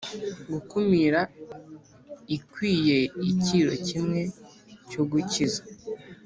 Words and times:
gukumira 0.51 1.21
ikwiye 2.35 2.97
ikiro 3.29 3.73
kimwe 3.87 4.21
cyo 4.89 5.01
gukiza 5.11 5.61